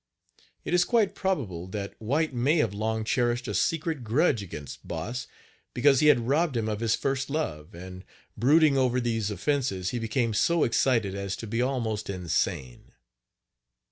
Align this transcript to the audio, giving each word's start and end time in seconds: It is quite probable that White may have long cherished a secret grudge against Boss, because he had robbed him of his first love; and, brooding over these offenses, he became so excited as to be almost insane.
It 0.65 0.73
is 0.73 0.83
quite 0.83 1.13
probable 1.13 1.67
that 1.67 1.93
White 2.01 2.33
may 2.33 2.55
have 2.57 2.73
long 2.73 3.03
cherished 3.03 3.47
a 3.47 3.53
secret 3.53 4.03
grudge 4.03 4.41
against 4.41 4.87
Boss, 4.87 5.27
because 5.75 5.99
he 5.99 6.07
had 6.07 6.27
robbed 6.27 6.57
him 6.57 6.67
of 6.67 6.79
his 6.79 6.95
first 6.95 7.29
love; 7.29 7.75
and, 7.75 8.03
brooding 8.35 8.79
over 8.79 8.99
these 8.99 9.29
offenses, 9.29 9.91
he 9.91 9.99
became 9.99 10.33
so 10.33 10.63
excited 10.63 11.13
as 11.13 11.35
to 11.35 11.45
be 11.45 11.61
almost 11.61 12.09
insane. 12.09 12.93